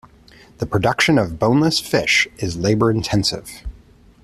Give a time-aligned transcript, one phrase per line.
[0.57, 3.51] The production of boneless fish is labor-intensive.